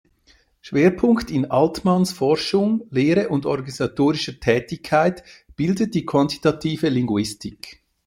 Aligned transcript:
Schwerpunkt 0.61 1.29
in 1.29 1.51
Altmanns 1.51 2.11
Forschung, 2.11 2.87
Lehre 2.89 3.29
und 3.29 3.45
organisatorischer 3.45 4.39
Tätigkeit 4.39 5.23
bildet 5.55 5.93
die 5.93 6.07
Quantitative 6.07 6.89
Linguistik. 6.89 7.83